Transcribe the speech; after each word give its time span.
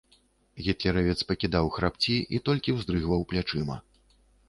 Гітлеравец 0.67 1.17
пакідаў 1.33 1.71
храпці 1.77 2.17
і 2.39 2.43
толькі 2.51 2.77
ўздрыгваў 2.81 3.21
плячыма. 3.33 3.83